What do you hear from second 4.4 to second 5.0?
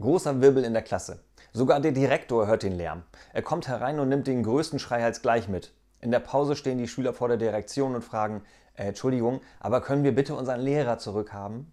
größten